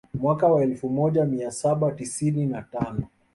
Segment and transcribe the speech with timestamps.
[0.13, 3.07] Mwaka wa elfu moja mia saba tisini na tano